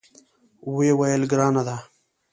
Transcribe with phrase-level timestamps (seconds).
[0.73, 1.75] ویې ویل: ګرانه ده.